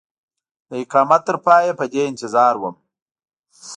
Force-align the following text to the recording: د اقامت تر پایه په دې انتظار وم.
د 0.69 0.71
اقامت 0.83 1.21
تر 1.27 1.35
پایه 1.45 1.73
په 1.79 1.85
دې 1.93 2.01
انتظار 2.11 2.53
وم. 2.57 2.75